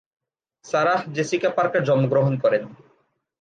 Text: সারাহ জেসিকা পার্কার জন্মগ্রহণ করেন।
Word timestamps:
সারাহ 0.65 1.01
জেসিকা 1.15 1.49
পার্কার 1.57 1.83
জন্মগ্রহণ 1.83 2.33
করেন। 2.37 2.63